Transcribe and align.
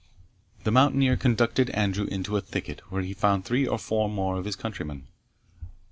The 0.63 0.71
mountaineer 0.71 1.15
conducted 1.15 1.69
Andrew 1.69 2.05
into 2.05 2.35
a 2.35 2.41
thicket, 2.41 2.79
where 2.89 3.03
he 3.03 3.13
found 3.13 3.45
three 3.45 3.67
or 3.67 3.77
four 3.77 4.09
more 4.09 4.35
of 4.35 4.45
his 4.45 4.55
countrymen. 4.55 5.05